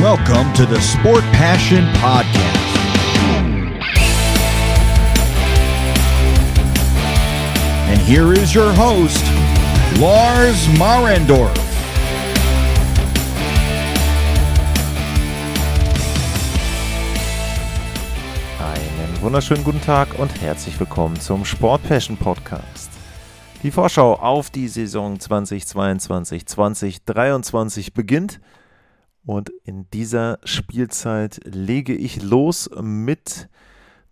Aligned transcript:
Welcome 0.00 0.52
to 0.52 0.64
the 0.64 0.80
Sport 0.80 1.24
Passion 1.32 1.84
Podcast. 1.94 2.38
And 7.88 8.00
here 8.02 8.32
is 8.32 8.54
your 8.54 8.72
host, 8.74 9.24
Lars 9.98 10.68
Marendorf. 10.78 11.52
Einen 18.60 19.20
wunderschönen 19.20 19.64
guten 19.64 19.80
Tag 19.80 20.16
und 20.16 20.40
herzlich 20.40 20.78
willkommen 20.78 21.18
zum 21.18 21.44
Sport 21.44 21.82
Passion 21.88 22.16
Podcast. 22.16 22.92
Die 23.64 23.72
Vorschau 23.72 24.14
auf 24.14 24.50
die 24.50 24.68
Saison 24.68 25.18
2022-2023 25.18 27.92
beginnt 27.92 28.38
und 29.28 29.50
in 29.64 29.90
dieser 29.90 30.38
Spielzeit 30.42 31.42
lege 31.44 31.94
ich 31.94 32.22
los 32.22 32.70
mit 32.80 33.50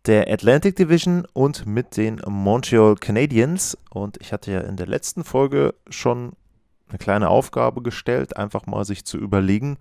der 0.04 0.30
Atlantic 0.30 0.76
Division 0.76 1.26
und 1.32 1.64
mit 1.64 1.96
den 1.96 2.20
Montreal 2.28 2.96
Canadiens. 2.96 3.78
Und 3.88 4.18
ich 4.20 4.34
hatte 4.34 4.52
ja 4.52 4.60
in 4.60 4.76
der 4.76 4.86
letzten 4.86 5.24
Folge 5.24 5.74
schon 5.88 6.34
eine 6.90 6.98
kleine 6.98 7.30
Aufgabe 7.30 7.80
gestellt, 7.80 8.36
einfach 8.36 8.66
mal 8.66 8.84
sich 8.84 9.06
zu 9.06 9.16
überlegen, 9.16 9.78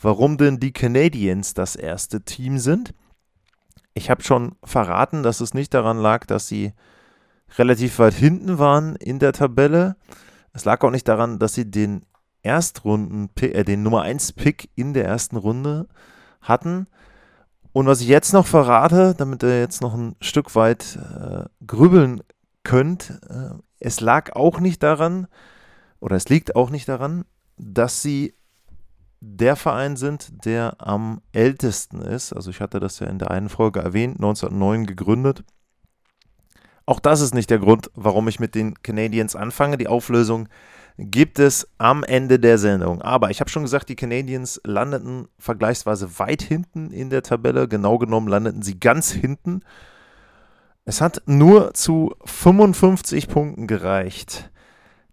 warum 0.00 0.38
denn 0.38 0.60
die 0.60 0.72
Canadiens 0.72 1.52
das 1.52 1.76
erste 1.76 2.22
Team 2.22 2.56
sind. 2.56 2.94
Ich 3.92 4.08
habe 4.08 4.22
schon 4.22 4.56
verraten, 4.64 5.22
dass 5.22 5.42
es 5.42 5.52
nicht 5.52 5.74
daran 5.74 5.98
lag, 5.98 6.24
dass 6.24 6.48
sie 6.48 6.72
relativ 7.58 7.98
weit 7.98 8.14
hinten 8.14 8.58
waren 8.58 8.96
in 8.96 9.18
der 9.18 9.34
Tabelle. 9.34 9.96
Es 10.54 10.64
lag 10.64 10.82
auch 10.82 10.90
nicht 10.90 11.06
daran, 11.06 11.38
dass 11.38 11.52
sie 11.52 11.70
den 11.70 12.06
Erstrunden, 12.42 13.30
äh, 13.40 13.64
den 13.64 13.82
Nummer 13.82 14.02
1 14.02 14.32
Pick 14.32 14.70
in 14.74 14.94
der 14.94 15.04
ersten 15.04 15.36
Runde 15.36 15.88
hatten. 16.40 16.86
Und 17.72 17.86
was 17.86 18.00
ich 18.00 18.08
jetzt 18.08 18.32
noch 18.32 18.46
verrate, 18.46 19.14
damit 19.16 19.42
ihr 19.42 19.60
jetzt 19.60 19.80
noch 19.80 19.94
ein 19.94 20.16
Stück 20.20 20.54
weit 20.54 20.96
äh, 20.96 21.44
grübeln 21.66 22.22
könnt, 22.64 23.20
äh, 23.28 23.50
es 23.78 24.00
lag 24.00 24.34
auch 24.34 24.60
nicht 24.60 24.82
daran, 24.82 25.26
oder 26.00 26.16
es 26.16 26.28
liegt 26.28 26.56
auch 26.56 26.70
nicht 26.70 26.88
daran, 26.88 27.24
dass 27.56 28.02
sie 28.02 28.34
der 29.20 29.54
Verein 29.54 29.96
sind, 29.96 30.44
der 30.44 30.76
am 30.78 31.20
ältesten 31.32 32.00
ist. 32.00 32.32
Also 32.32 32.50
ich 32.50 32.60
hatte 32.60 32.80
das 32.80 32.98
ja 33.00 33.06
in 33.06 33.18
der 33.18 33.30
einen 33.30 33.50
Folge 33.50 33.80
erwähnt, 33.80 34.16
1909 34.16 34.86
gegründet. 34.86 35.44
Auch 36.86 37.00
das 37.00 37.20
ist 37.20 37.34
nicht 37.34 37.50
der 37.50 37.58
Grund, 37.58 37.90
warum 37.94 38.28
ich 38.28 38.40
mit 38.40 38.54
den 38.54 38.82
Canadiens 38.82 39.36
anfange. 39.36 39.76
Die 39.76 39.88
Auflösung 39.88 40.48
gibt 41.00 41.38
es 41.38 41.68
am 41.78 42.04
Ende 42.04 42.38
der 42.38 42.58
Sendung. 42.58 43.00
Aber 43.00 43.30
ich 43.30 43.40
habe 43.40 43.50
schon 43.50 43.62
gesagt, 43.62 43.88
die 43.88 43.96
Canadiens 43.96 44.60
landeten 44.64 45.28
vergleichsweise 45.38 46.18
weit 46.18 46.42
hinten 46.42 46.90
in 46.90 47.10
der 47.10 47.22
Tabelle. 47.22 47.68
Genau 47.68 47.98
genommen 47.98 48.28
landeten 48.28 48.62
sie 48.62 48.78
ganz 48.78 49.10
hinten. 49.10 49.62
Es 50.84 51.00
hat 51.00 51.22
nur 51.26 51.72
zu 51.74 52.14
55 52.24 53.28
Punkten 53.28 53.66
gereicht. 53.66 54.50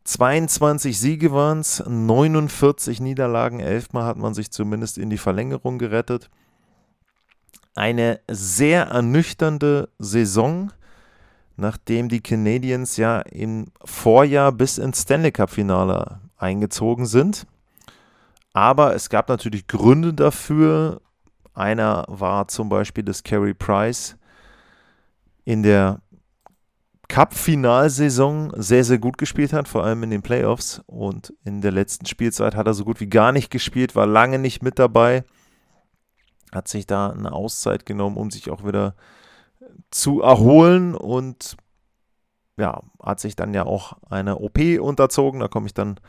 22 0.04 0.98
Siege 0.98 1.34
waren 1.34 1.60
es, 1.60 1.84
49 1.86 3.02
Niederlagen, 3.02 3.60
elfmal 3.60 4.06
hat 4.06 4.18
man 4.18 4.34
sich 4.34 4.52
zumindest 4.52 4.98
in 4.98 5.10
die 5.10 5.18
Verlängerung 5.18 5.78
gerettet. 5.78 6.30
Eine 7.76 8.22
sehr 8.30 8.84
ernüchternde 8.86 9.90
Saison 10.00 10.72
nachdem 11.58 12.08
die 12.08 12.22
Canadiens 12.22 12.98
ja 12.98 13.20
im 13.22 13.68
Vorjahr 13.84 14.52
bis 14.52 14.78
ins 14.78 15.02
Stanley 15.02 15.32
Cup-Finale 15.32 16.22
eingezogen 16.38 17.08
sind. 17.08 17.46
Aber 18.54 18.96
es 18.96 19.10
gab 19.10 19.28
natürlich 19.28 19.68
Gründe 19.68 20.14
dafür. 20.14 21.02
Einer 21.54 22.06
war 22.08 22.48
zum 22.48 22.70
Beispiel, 22.70 23.04
dass 23.04 23.24
Carey 23.24 23.56
Price 23.56 24.16
in 25.46 25.64
der 25.64 26.02
Cup-Finalsaison 27.08 28.52
sehr, 28.56 28.84
sehr 28.84 29.00
gut 29.00 29.18
gespielt 29.18 29.54
hat, 29.54 29.68
vor 29.68 29.84
allem 29.84 30.04
in 30.04 30.12
den 30.12 30.22
Playoffs. 30.22 30.82
Und 30.86 31.34
in 31.44 31.62
der 31.62 31.72
letzten 31.72 32.06
Spielzeit 32.06 32.56
hat 32.56 32.68
er 32.68 32.74
so 32.76 32.86
gut 32.86 33.00
wie 33.00 33.08
gar 33.08 33.32
nicht 33.32 33.50
gespielt, 33.50 33.96
war 33.96 34.06
lange 34.06 34.38
nicht 34.38 34.62
mit 34.62 34.78
dabei. 34.78 35.24
Hat 36.52 36.68
sich 36.68 36.86
da 36.86 37.10
eine 37.10 37.32
Auszeit 37.32 37.86
genommen, 37.86 38.18
um 38.18 38.30
sich 38.30 38.52
auch 38.52 38.66
wieder 38.66 38.88
äh, 38.88 39.02
zu 39.92 40.22
erholen 40.22 40.96
und 40.96 41.58
ja, 42.58 42.82
hat 43.02 43.20
sich 43.20 43.36
dann 43.36 43.54
ja 43.54 43.66
auch 43.66 43.94
eine 44.10 44.38
OP 44.38 44.60
unterzogen. 44.80 45.40
Da 45.40 45.48
komme 45.48 45.68
ich 45.68 45.74
dann 45.74 46.00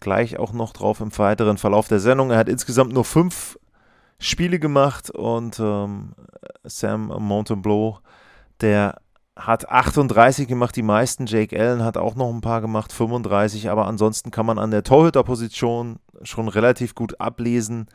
gleich 0.00 0.38
auch 0.38 0.52
noch 0.52 0.72
drauf 0.72 1.00
im 1.00 1.16
weiteren 1.16 1.58
Verlauf 1.58 1.88
der 1.88 2.00
Sendung. 2.00 2.30
Er 2.30 2.38
hat 2.38 2.48
insgesamt 2.48 2.92
nur 2.92 3.04
fünf 3.04 3.58
Spiele 4.18 4.58
gemacht 4.58 5.10
und 5.10 5.58
ähm, 5.58 6.14
Sam 6.64 7.06
Montembeau, 7.06 7.98
der 8.60 9.00
hat 9.34 9.68
38 9.68 10.46
gemacht, 10.46 10.76
die 10.76 10.82
meisten. 10.82 11.26
Jake 11.26 11.58
Allen 11.58 11.82
hat 11.82 11.96
auch 11.96 12.14
noch 12.14 12.32
ein 12.32 12.40
paar 12.40 12.60
gemacht, 12.60 12.92
35. 12.92 13.70
Aber 13.70 13.86
ansonsten 13.86 14.30
kann 14.30 14.46
man 14.46 14.58
an 14.58 14.70
der 14.70 14.84
Torhüterposition 14.84 15.98
schon 16.22 16.48
relativ 16.48 16.94
gut 16.94 17.20
ablesen, 17.20 17.86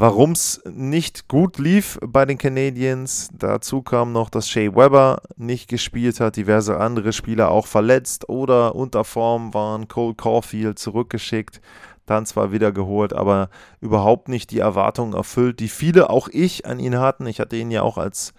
warum 0.00 0.32
es 0.32 0.62
nicht 0.64 1.26
gut 1.28 1.58
lief 1.58 1.98
bei 2.06 2.24
den 2.24 2.38
Canadiens. 2.38 3.28
Dazu 3.32 3.82
kam 3.82 4.12
noch, 4.12 4.30
dass 4.30 4.48
Shea 4.48 4.74
Weber 4.74 5.22
nicht 5.36 5.68
gespielt 5.68 6.20
hat, 6.20 6.36
diverse 6.36 6.78
andere 6.78 7.12
Spieler 7.12 7.50
auch 7.50 7.66
verletzt 7.66 8.28
oder 8.28 8.74
unter 8.74 9.04
Form 9.04 9.54
waren. 9.54 9.88
Cole 9.88 10.14
Caulfield 10.14 10.78
zurückgeschickt, 10.78 11.60
dann 12.06 12.26
zwar 12.26 12.52
wieder 12.52 12.70
geholt, 12.70 13.12
aber 13.12 13.50
überhaupt 13.80 14.28
nicht 14.28 14.50
die 14.52 14.60
Erwartungen 14.60 15.14
erfüllt, 15.14 15.58
die 15.58 15.68
viele, 15.68 16.10
auch 16.10 16.28
ich, 16.28 16.64
an 16.64 16.78
ihn 16.78 16.98
hatten. 16.98 17.26
Ich 17.26 17.40
hatte 17.40 17.56
ihn 17.56 17.70
ja 17.70 17.82
auch 17.82 17.98
als 17.98 18.34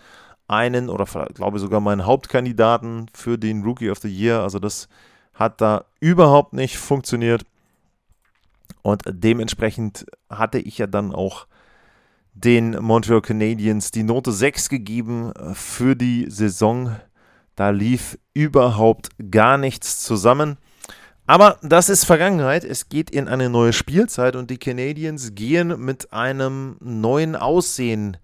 einen 0.47 0.89
oder 0.89 1.05
glaube 1.33 1.59
sogar 1.59 1.81
meinen 1.81 2.05
Hauptkandidaten 2.05 3.07
für 3.13 3.37
den 3.37 3.63
Rookie 3.63 3.91
of 3.91 3.99
the 3.99 4.09
Year. 4.09 4.41
Also 4.41 4.59
das 4.59 4.87
hat 5.33 5.59
da 5.61 5.85
überhaupt 5.99 6.53
nicht 6.53 6.77
funktioniert. 6.77 7.43
Und 8.81 9.03
dementsprechend 9.07 10.05
hatte 10.29 10.59
ich 10.59 10.77
ja 10.77 10.87
dann 10.87 11.13
auch 11.13 11.47
den 12.33 12.71
Montreal 12.81 13.21
Canadiens 13.21 13.91
die 13.91 14.03
Note 14.03 14.31
6 14.31 14.69
gegeben 14.69 15.31
äh, 15.33 15.53
für 15.53 15.95
die 15.95 16.25
Saison. 16.29 16.95
Da 17.55 17.71
lief 17.71 18.17
überhaupt 18.33 19.09
gar 19.31 19.57
nichts 19.57 20.01
zusammen. 20.01 20.57
Aber 21.27 21.57
das 21.61 21.89
ist 21.89 22.05
Vergangenheit. 22.05 22.63
Es 22.63 22.89
geht 22.89 23.11
in 23.11 23.27
eine 23.27 23.49
neue 23.49 23.73
Spielzeit 23.73 24.35
und 24.35 24.49
die 24.49 24.57
Canadiens 24.57 25.35
gehen 25.35 25.79
mit 25.83 26.11
einem 26.11 26.77
neuen 26.79 27.35
Aussehen 27.35 28.17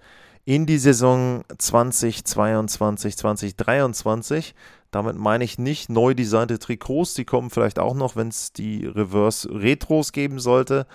in 0.45 0.65
die 0.65 0.77
Saison 0.77 1.43
2022, 1.57 3.15
2023. 3.17 4.55
Damit 4.89 5.17
meine 5.17 5.43
ich 5.43 5.59
nicht 5.59 5.89
neu 5.89 6.13
designte 6.13 6.57
Trikots, 6.57 7.15
die 7.15 7.25
kommen 7.25 7.49
vielleicht 7.49 7.79
auch 7.79 7.95
noch, 7.95 8.15
wenn 8.15 8.29
es 8.29 8.53
die 8.53 8.85
Reverse 8.85 9.49
Retros 9.51 10.11
geben 10.11 10.39
sollte. 10.39 10.87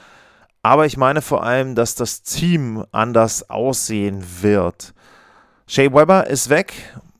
Aber 0.63 0.87
ich 0.87 0.97
meine 0.97 1.23
vor 1.23 1.43
allem, 1.43 1.75
dass 1.75 1.95
das 1.95 2.23
Team 2.23 2.85
anders 2.93 3.49
aussehen 3.49 4.25
wird. 4.43 4.95
Shea 5.67 5.93
Weber 5.93 6.27
ist 6.27 6.51
weg, 6.51 6.75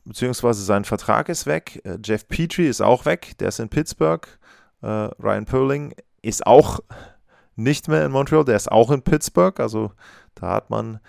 beziehungsweise 0.05 0.63
sein 0.63 0.85
Vertrag 0.85 1.29
ist 1.29 1.45
weg. 1.45 1.81
Äh, 1.83 1.97
Jeff 2.03 2.27
Petrie 2.27 2.67
ist 2.67 2.81
auch 2.81 3.05
weg, 3.05 3.37
der 3.39 3.47
ist 3.47 3.59
in 3.59 3.69
Pittsburgh. 3.69 4.27
Äh, 4.81 4.87
Ryan 4.87 5.45
Perling 5.45 5.95
ist 6.21 6.45
auch 6.45 6.79
nicht 7.55 7.87
mehr 7.87 8.05
in 8.05 8.11
Montreal, 8.11 8.45
der 8.45 8.55
ist 8.55 8.71
auch 8.71 8.91
in 8.91 9.01
Pittsburgh. 9.01 9.59
Also 9.59 9.91
da 10.35 10.51
hat 10.53 10.69
man 10.69 10.99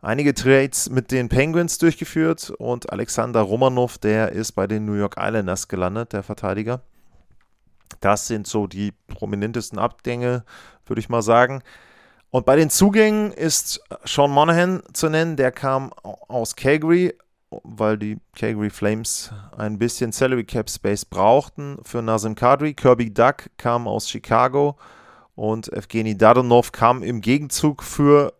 einige 0.00 0.34
Trades 0.34 0.90
mit 0.90 1.10
den 1.10 1.28
Penguins 1.28 1.78
durchgeführt 1.78 2.50
und 2.50 2.92
Alexander 2.92 3.40
Romanov, 3.40 3.98
der 3.98 4.32
ist 4.32 4.52
bei 4.52 4.66
den 4.66 4.84
New 4.84 4.94
York 4.94 5.16
Islanders 5.18 5.68
gelandet, 5.68 6.12
der 6.12 6.22
Verteidiger. 6.22 6.82
Das 8.00 8.26
sind 8.26 8.46
so 8.46 8.66
die 8.66 8.92
prominentesten 9.08 9.78
Abgänge, 9.78 10.44
würde 10.86 11.00
ich 11.00 11.08
mal 11.08 11.22
sagen. 11.22 11.62
Und 12.30 12.46
bei 12.46 12.56
den 12.56 12.70
Zugängen 12.70 13.32
ist 13.32 13.80
Sean 14.04 14.30
Monahan 14.30 14.82
zu 14.92 15.08
nennen, 15.08 15.36
der 15.36 15.52
kam 15.52 15.92
aus 16.02 16.56
Calgary, 16.56 17.14
weil 17.62 17.96
die 17.96 18.18
Calgary 18.34 18.70
Flames 18.70 19.32
ein 19.56 19.78
bisschen 19.78 20.10
Salary 20.10 20.44
Cap 20.44 20.68
Space 20.68 21.04
brauchten 21.04 21.78
für 21.84 22.02
Nazem 22.02 22.34
Kadri. 22.34 22.74
Kirby 22.74 23.14
Duck 23.14 23.50
kam 23.56 23.86
aus 23.86 24.08
Chicago 24.10 24.76
und 25.36 25.72
Evgeny 25.72 26.18
Dadonov 26.18 26.72
kam 26.72 27.02
im 27.02 27.20
Gegenzug 27.20 27.82
für 27.82 28.32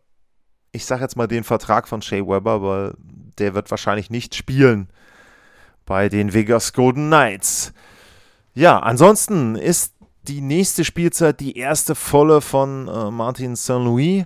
ich 0.75 0.87
sage 0.87 1.03
jetzt 1.03 1.17
mal 1.17 1.29
den 1.29 1.45
Vertrag 1.45 1.87
von 1.87 2.03
Shea 2.03 2.27
Weber, 2.27 2.61
weil 2.61 2.95
der 3.39 3.55
wird 3.55 3.71
wahrscheinlich 3.71 4.11
nicht 4.11 4.35
spielen 4.35 4.89
bei 5.87 6.09
den 6.09 6.35
Vegas 6.35 6.73
Golden 6.73 7.07
Knights. 7.07 7.73
Ja, 8.55 8.81
ansonsten 8.81 9.55
ist 9.55 9.94
die 10.29 10.41
nächste 10.41 10.85
Spielzeit 10.85 11.41
die 11.41 11.57
erste 11.57 11.95
volle 11.95 12.41
von 12.41 12.89
äh, 12.89 13.11
Martin 13.11 13.57
Saint-Louis 13.57 14.25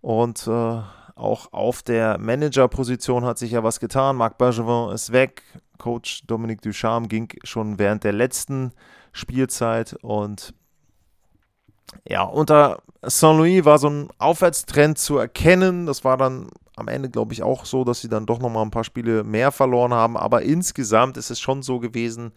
und 0.00 0.46
äh, 0.46 0.80
auch 1.14 1.52
auf 1.52 1.82
der 1.82 2.18
Managerposition 2.18 3.24
hat 3.24 3.38
sich 3.38 3.52
ja 3.52 3.62
was 3.62 3.80
getan. 3.80 4.16
Marc 4.16 4.38
Bergevin 4.38 4.94
ist 4.94 5.12
weg, 5.12 5.42
Coach 5.78 6.26
Dominique 6.26 6.62
Ducharme 6.62 7.08
ging 7.08 7.28
schon 7.44 7.78
während 7.78 8.04
der 8.04 8.12
letzten 8.12 8.72
Spielzeit 9.12 9.94
und 10.02 10.54
ja, 12.06 12.22
unter 12.22 12.82
St. 13.08 13.22
Louis 13.22 13.64
war 13.64 13.78
so 13.78 13.88
ein 13.88 14.08
Aufwärtstrend 14.18 14.98
zu 14.98 15.18
erkennen. 15.18 15.86
Das 15.86 16.04
war 16.04 16.16
dann 16.16 16.48
am 16.76 16.88
Ende, 16.88 17.10
glaube 17.10 17.32
ich, 17.32 17.42
auch 17.42 17.64
so, 17.64 17.84
dass 17.84 18.00
sie 18.00 18.08
dann 18.08 18.26
doch 18.26 18.38
nochmal 18.38 18.64
ein 18.64 18.70
paar 18.70 18.84
Spiele 18.84 19.24
mehr 19.24 19.50
verloren 19.50 19.92
haben. 19.92 20.16
Aber 20.16 20.42
insgesamt 20.42 21.16
ist 21.16 21.30
es 21.30 21.40
schon 21.40 21.62
so 21.62 21.80
gewesen, 21.80 22.32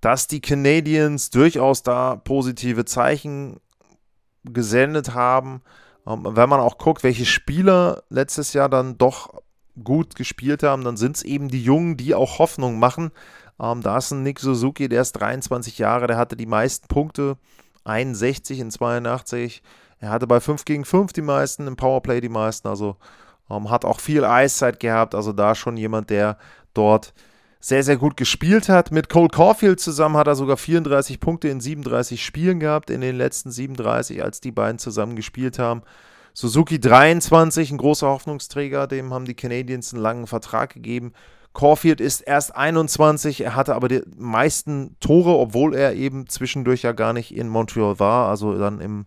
dass 0.00 0.26
die 0.26 0.40
Canadiens 0.40 1.30
durchaus 1.30 1.82
da 1.82 2.16
positive 2.16 2.84
Zeichen 2.84 3.60
gesendet 4.44 5.14
haben. 5.14 5.62
Ähm, 6.06 6.24
wenn 6.24 6.48
man 6.48 6.60
auch 6.60 6.78
guckt, 6.78 7.02
welche 7.02 7.26
Spieler 7.26 8.02
letztes 8.08 8.52
Jahr 8.52 8.68
dann 8.68 8.98
doch 8.98 9.42
gut 9.82 10.14
gespielt 10.14 10.62
haben, 10.62 10.84
dann 10.84 10.96
sind 10.96 11.16
es 11.16 11.22
eben 11.22 11.48
die 11.48 11.62
Jungen, 11.62 11.96
die 11.96 12.14
auch 12.14 12.38
Hoffnung 12.38 12.78
machen. 12.78 13.10
Ähm, 13.60 13.82
da 13.82 13.98
ist 13.98 14.10
ein 14.10 14.22
Nick 14.22 14.40
Suzuki, 14.40 14.88
der 14.88 15.02
ist 15.02 15.12
23 15.12 15.78
Jahre, 15.78 16.06
der 16.06 16.16
hatte 16.16 16.36
die 16.36 16.46
meisten 16.46 16.88
Punkte, 16.88 17.36
61 17.84 18.58
in 18.60 18.70
82. 18.70 19.62
Er 19.98 20.10
hatte 20.10 20.26
bei 20.26 20.40
5 20.40 20.64
gegen 20.64 20.84
5 20.84 21.12
die 21.12 21.22
meisten, 21.22 21.66
im 21.66 21.76
Powerplay 21.76 22.20
die 22.20 22.30
meisten, 22.30 22.68
also 22.68 22.96
ähm, 23.50 23.70
hat 23.70 23.84
auch 23.84 24.00
viel 24.00 24.24
Eiszeit 24.24 24.80
gehabt, 24.80 25.14
also 25.14 25.32
da 25.32 25.54
schon 25.54 25.76
jemand, 25.76 26.08
der 26.08 26.38
dort 26.72 27.12
sehr, 27.60 27.84
sehr 27.84 27.98
gut 27.98 28.16
gespielt 28.16 28.68
hat. 28.68 28.90
Mit 28.90 29.10
Cole 29.10 29.28
Caulfield 29.28 29.80
zusammen 29.80 30.16
hat 30.16 30.26
er 30.26 30.34
sogar 30.34 30.56
34 30.56 31.20
Punkte 31.20 31.48
in 31.48 31.60
37 31.60 32.24
Spielen 32.24 32.58
gehabt, 32.58 32.90
in 32.90 33.02
den 33.02 33.16
letzten 33.16 33.50
37, 33.50 34.22
als 34.22 34.40
die 34.40 34.50
beiden 34.50 34.78
zusammen 34.78 35.14
gespielt 35.14 35.58
haben. 35.58 35.82
Suzuki 36.32 36.80
23, 36.80 37.70
ein 37.70 37.78
großer 37.78 38.08
Hoffnungsträger, 38.08 38.86
dem 38.86 39.12
haben 39.12 39.26
die 39.26 39.34
Canadiens 39.34 39.92
einen 39.92 40.02
langen 40.02 40.26
Vertrag 40.26 40.72
gegeben. 40.72 41.12
Caulfield 41.52 42.00
ist 42.00 42.20
erst 42.20 42.54
21, 42.54 43.42
er 43.42 43.56
hatte 43.56 43.74
aber 43.74 43.88
die 43.88 44.02
meisten 44.16 44.96
Tore, 45.00 45.36
obwohl 45.36 45.74
er 45.74 45.94
eben 45.94 46.28
zwischendurch 46.28 46.82
ja 46.82 46.92
gar 46.92 47.12
nicht 47.12 47.34
in 47.34 47.48
Montreal 47.48 47.98
war, 47.98 48.28
also 48.28 48.56
dann 48.56 48.80
im 48.80 49.06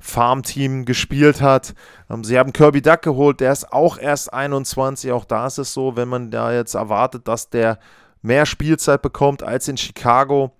Farmteam 0.00 0.86
gespielt 0.86 1.40
hat. 1.40 1.74
Ähm, 2.08 2.24
sie 2.24 2.38
haben 2.38 2.52
Kirby 2.52 2.82
Duck 2.82 3.02
geholt, 3.02 3.40
der 3.40 3.52
ist 3.52 3.72
auch 3.72 3.98
erst 3.98 4.32
21. 4.32 5.12
Auch 5.12 5.24
da 5.24 5.46
ist 5.46 5.58
es 5.58 5.72
so, 5.72 5.94
wenn 5.94 6.08
man 6.08 6.30
da 6.30 6.52
jetzt 6.52 6.74
erwartet, 6.74 7.28
dass 7.28 7.50
der 7.50 7.78
mehr 8.22 8.46
Spielzeit 8.46 9.02
bekommt 9.02 9.42
als 9.42 9.68
in 9.68 9.76
Chicago, 9.76 10.52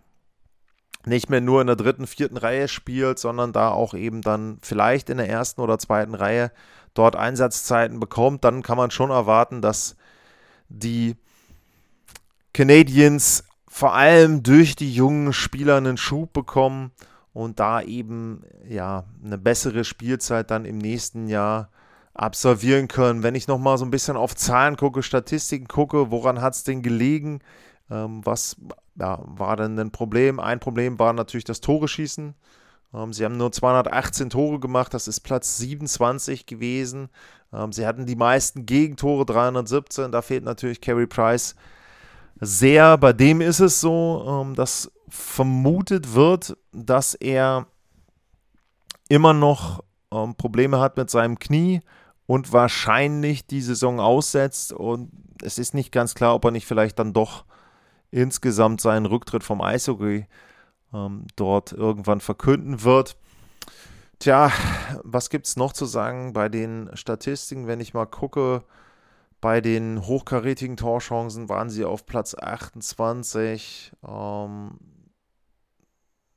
nicht 1.06 1.30
mehr 1.30 1.40
nur 1.40 1.62
in 1.62 1.66
der 1.66 1.76
dritten, 1.76 2.06
vierten 2.06 2.36
Reihe 2.36 2.68
spielt, 2.68 3.18
sondern 3.18 3.52
da 3.52 3.70
auch 3.70 3.94
eben 3.94 4.20
dann 4.20 4.58
vielleicht 4.60 5.08
in 5.08 5.16
der 5.16 5.28
ersten 5.28 5.62
oder 5.62 5.78
zweiten 5.78 6.14
Reihe 6.14 6.52
dort 6.92 7.16
Einsatzzeiten 7.16 8.00
bekommt, 8.00 8.44
dann 8.44 8.62
kann 8.62 8.76
man 8.76 8.90
schon 8.90 9.10
erwarten, 9.10 9.62
dass 9.62 9.96
die 10.68 11.16
Canadiens 12.52 13.44
vor 13.68 13.94
allem 13.94 14.42
durch 14.42 14.76
die 14.76 14.92
jungen 14.92 15.32
Spieler 15.32 15.76
einen 15.76 15.96
Schub 15.96 16.32
bekommen 16.32 16.90
und 17.32 17.60
da 17.60 17.82
eben 17.82 18.42
ja 18.68 19.04
eine 19.24 19.38
bessere 19.38 19.84
Spielzeit 19.84 20.50
dann 20.50 20.64
im 20.64 20.78
nächsten 20.78 21.28
Jahr 21.28 21.70
absolvieren 22.14 22.88
können. 22.88 23.22
Wenn 23.22 23.34
ich 23.34 23.48
nochmal 23.48 23.78
so 23.78 23.84
ein 23.84 23.90
bisschen 23.90 24.16
auf 24.16 24.34
Zahlen 24.34 24.76
gucke, 24.76 25.02
Statistiken 25.02 25.68
gucke, 25.68 26.10
woran 26.10 26.40
hat 26.40 26.54
es 26.54 26.64
denn 26.64 26.82
gelegen? 26.82 27.40
Ähm, 27.90 28.20
was 28.24 28.56
ja, 28.96 29.20
war 29.24 29.56
denn 29.56 29.78
ein 29.78 29.90
Problem? 29.90 30.40
Ein 30.40 30.60
Problem 30.60 30.98
war 30.98 31.12
natürlich 31.12 31.44
das 31.44 31.60
Tore 31.60 31.88
schießen. 31.88 32.34
Ähm, 32.94 33.12
sie 33.12 33.24
haben 33.24 33.36
nur 33.36 33.52
218 33.52 34.30
Tore 34.30 34.60
gemacht, 34.60 34.92
das 34.94 35.08
ist 35.08 35.20
Platz 35.20 35.56
27 35.58 36.46
gewesen. 36.46 37.08
Ähm, 37.52 37.72
sie 37.72 37.86
hatten 37.86 38.06
die 38.06 38.16
meisten 38.16 38.66
Gegentore, 38.66 39.24
317. 39.24 40.12
Da 40.12 40.22
fehlt 40.22 40.44
natürlich 40.44 40.80
Carey 40.80 41.06
Price 41.06 41.54
sehr. 42.40 42.98
Bei 42.98 43.12
dem 43.12 43.40
ist 43.40 43.60
es 43.60 43.80
so, 43.80 44.44
ähm, 44.44 44.54
dass 44.54 44.90
vermutet 45.10 46.14
wird, 46.14 46.56
dass 46.72 47.14
er 47.14 47.66
immer 49.08 49.34
noch 49.34 49.84
ähm, 50.12 50.34
Probleme 50.36 50.80
hat 50.80 50.96
mit 50.96 51.10
seinem 51.10 51.38
Knie 51.38 51.82
und 52.26 52.52
wahrscheinlich 52.52 53.46
die 53.46 53.60
Saison 53.60 54.00
aussetzt. 54.00 54.72
Und 54.72 55.10
es 55.42 55.58
ist 55.58 55.74
nicht 55.74 55.92
ganz 55.92 56.14
klar, 56.14 56.34
ob 56.34 56.44
er 56.44 56.52
nicht 56.52 56.66
vielleicht 56.66 56.98
dann 56.98 57.12
doch 57.12 57.44
insgesamt 58.10 58.80
seinen 58.80 59.06
Rücktritt 59.06 59.42
vom 59.42 59.60
Eishockey 59.60 60.26
ähm, 60.92 61.26
dort 61.36 61.72
irgendwann 61.72 62.20
verkünden 62.20 62.84
wird. 62.84 63.16
Tja, 64.20 64.52
was 65.02 65.30
gibt 65.30 65.46
es 65.46 65.56
noch 65.56 65.72
zu 65.72 65.86
sagen 65.86 66.32
bei 66.32 66.48
den 66.48 66.90
Statistiken, 66.94 67.66
wenn 67.66 67.80
ich 67.80 67.94
mal 67.94 68.06
gucke? 68.06 68.62
Bei 69.40 69.62
den 69.62 70.06
hochkarätigen 70.06 70.76
Torchancen 70.76 71.48
waren 71.48 71.70
sie 71.70 71.84
auf 71.84 72.04
Platz 72.04 72.34
28. 72.34 73.92
Ähm, 74.06 74.78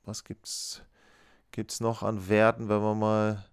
was 0.05 0.23
gibt's, 0.23 0.81
gibt's 1.51 1.79
noch 1.79 2.03
an 2.03 2.29
Werten, 2.29 2.69
wenn 2.69 2.81
wir 2.81 2.95
mal 2.95 3.45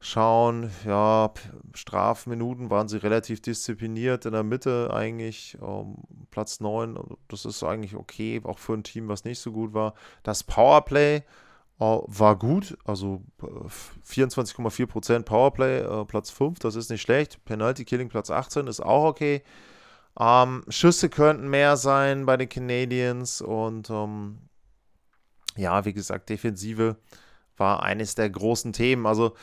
schauen? 0.00 0.70
Ja, 0.84 1.32
Strafminuten 1.74 2.70
waren 2.70 2.88
sie 2.88 2.98
relativ 2.98 3.40
diszipliniert 3.40 4.26
in 4.26 4.32
der 4.32 4.42
Mitte 4.42 4.90
eigentlich. 4.92 5.56
Ähm, 5.62 5.96
Platz 6.30 6.60
9, 6.60 6.98
das 7.28 7.44
ist 7.44 7.62
eigentlich 7.62 7.96
okay, 7.96 8.40
auch 8.44 8.58
für 8.58 8.74
ein 8.74 8.84
Team, 8.84 9.08
was 9.08 9.24
nicht 9.24 9.40
so 9.40 9.52
gut 9.52 9.74
war. 9.74 9.94
Das 10.22 10.44
Powerplay 10.44 11.16
äh, 11.16 11.22
war 11.80 12.38
gut, 12.38 12.76
also 12.84 13.22
24,4% 14.06 15.22
Powerplay, 15.22 15.80
äh, 15.80 16.04
Platz 16.04 16.30
5, 16.30 16.58
das 16.58 16.76
ist 16.76 16.90
nicht 16.90 17.02
schlecht. 17.02 17.44
Penalty 17.44 17.84
Killing 17.84 18.08
Platz 18.08 18.30
18 18.30 18.66
ist 18.66 18.80
auch 18.80 19.04
okay. 19.04 19.42
Ähm, 20.18 20.64
Schüsse 20.68 21.08
könnten 21.08 21.48
mehr 21.48 21.76
sein 21.76 22.26
bei 22.26 22.36
den 22.36 22.48
Canadiens 22.48 23.40
und 23.40 23.90
ähm, 23.90 24.38
ja, 25.56 25.84
wie 25.84 25.92
gesagt, 25.92 26.28
Defensive 26.28 26.96
war 27.56 27.82
eines 27.82 28.14
der 28.14 28.30
großen 28.30 28.72
Themen. 28.72 29.06
Also 29.06 29.34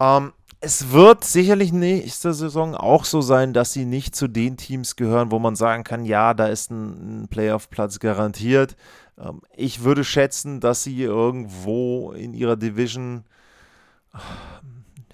ähm, 0.00 0.32
es 0.60 0.92
wird 0.92 1.24
sicherlich 1.24 1.72
nächste 1.72 2.34
Saison 2.34 2.74
auch 2.74 3.04
so 3.04 3.20
sein, 3.20 3.52
dass 3.52 3.72
sie 3.72 3.84
nicht 3.84 4.14
zu 4.14 4.28
den 4.28 4.56
Teams 4.56 4.96
gehören, 4.96 5.30
wo 5.30 5.38
man 5.38 5.56
sagen 5.56 5.84
kann, 5.84 6.04
ja, 6.04 6.34
da 6.34 6.46
ist 6.46 6.70
ein, 6.70 7.22
ein 7.22 7.28
Playoff-Platz 7.28 7.98
garantiert. 7.98 8.76
Ähm, 9.18 9.40
ich 9.56 9.84
würde 9.84 10.04
schätzen, 10.04 10.60
dass 10.60 10.82
sie 10.82 11.02
irgendwo 11.02 12.12
in 12.12 12.34
ihrer 12.34 12.56
Division, 12.56 13.24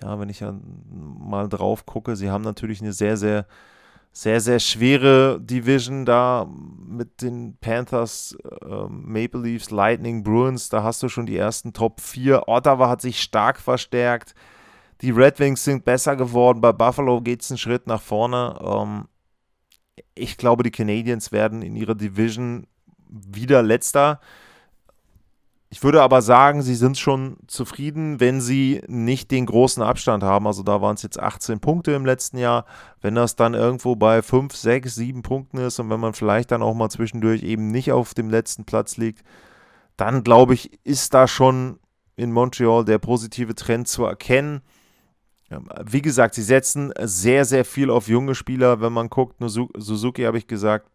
ja, 0.02 0.18
wenn 0.18 0.28
ich 0.28 0.40
ja 0.40 0.54
mal 0.92 1.48
drauf 1.48 1.86
gucke, 1.86 2.16
sie 2.16 2.30
haben 2.30 2.42
natürlich 2.42 2.80
eine 2.80 2.92
sehr, 2.92 3.16
sehr 3.16 3.46
sehr, 4.16 4.40
sehr 4.40 4.60
schwere 4.60 5.38
Division 5.42 6.06
da 6.06 6.48
mit 6.88 7.20
den 7.20 7.58
Panthers, 7.60 8.34
äh, 8.62 8.86
Maple 8.88 9.42
Leafs, 9.42 9.70
Lightning, 9.70 10.22
Bruins. 10.22 10.70
Da 10.70 10.82
hast 10.82 11.02
du 11.02 11.10
schon 11.10 11.26
die 11.26 11.36
ersten 11.36 11.74
Top 11.74 12.00
4. 12.00 12.48
Ottawa 12.48 12.88
hat 12.88 13.02
sich 13.02 13.20
stark 13.20 13.60
verstärkt. 13.60 14.34
Die 15.02 15.10
Red 15.10 15.38
Wings 15.38 15.64
sind 15.64 15.84
besser 15.84 16.16
geworden. 16.16 16.62
Bei 16.62 16.72
Buffalo 16.72 17.20
geht 17.20 17.42
es 17.42 17.50
einen 17.50 17.58
Schritt 17.58 17.86
nach 17.86 18.00
vorne. 18.00 18.58
Ähm, 18.64 19.08
ich 20.14 20.38
glaube, 20.38 20.62
die 20.62 20.70
Canadiens 20.70 21.30
werden 21.30 21.60
in 21.60 21.76
ihrer 21.76 21.94
Division 21.94 22.66
wieder 23.10 23.62
letzter. 23.62 24.20
Ich 25.68 25.82
würde 25.82 26.00
aber 26.00 26.22
sagen, 26.22 26.62
sie 26.62 26.76
sind 26.76 26.96
schon 26.96 27.38
zufrieden, 27.48 28.20
wenn 28.20 28.40
sie 28.40 28.82
nicht 28.86 29.32
den 29.32 29.46
großen 29.46 29.82
Abstand 29.82 30.22
haben. 30.22 30.46
Also 30.46 30.62
da 30.62 30.80
waren 30.80 30.94
es 30.94 31.02
jetzt 31.02 31.18
18 31.18 31.58
Punkte 31.58 31.92
im 31.92 32.06
letzten 32.06 32.38
Jahr. 32.38 32.66
Wenn 33.00 33.16
das 33.16 33.34
dann 33.34 33.54
irgendwo 33.54 33.96
bei 33.96 34.22
5, 34.22 34.54
6, 34.54 34.94
7 34.94 35.22
Punkten 35.22 35.58
ist 35.58 35.80
und 35.80 35.90
wenn 35.90 35.98
man 35.98 36.14
vielleicht 36.14 36.52
dann 36.52 36.62
auch 36.62 36.74
mal 36.74 36.88
zwischendurch 36.88 37.42
eben 37.42 37.72
nicht 37.72 37.90
auf 37.90 38.14
dem 38.14 38.30
letzten 38.30 38.64
Platz 38.64 38.96
liegt, 38.96 39.24
dann 39.96 40.22
glaube 40.22 40.54
ich, 40.54 40.78
ist 40.84 41.14
da 41.14 41.26
schon 41.26 41.80
in 42.14 42.30
Montreal 42.30 42.84
der 42.84 42.98
positive 42.98 43.54
Trend 43.56 43.88
zu 43.88 44.04
erkennen. 44.04 44.62
Wie 45.84 46.02
gesagt, 46.02 46.34
sie 46.34 46.42
setzen 46.42 46.92
sehr, 47.00 47.44
sehr 47.44 47.64
viel 47.64 47.90
auf 47.90 48.08
junge 48.08 48.34
Spieler. 48.34 48.80
Wenn 48.80 48.92
man 48.92 49.10
guckt, 49.10 49.36
Suzuki 49.40 50.22
habe 50.22 50.38
ich 50.38 50.46
gesagt, 50.46 50.86